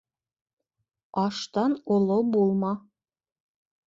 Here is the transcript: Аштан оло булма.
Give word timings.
Аштан 1.23 1.71
оло 1.93 2.17
булма. 2.31 2.73